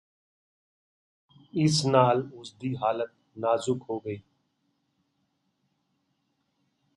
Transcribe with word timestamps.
ਇਸ 1.53 1.85
ਨਾਲ 1.85 2.29
ਉਸ 2.33 2.53
ਦੀ 2.53 2.75
ਹਾਲਤ 2.75 3.11
ਨਾਜ਼ੁਕ 3.37 3.83
ਹੋ 3.89 3.99
ਗਈ 3.99 4.17